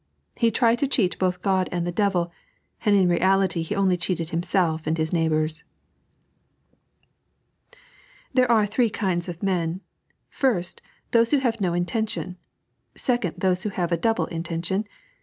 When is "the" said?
1.85-1.91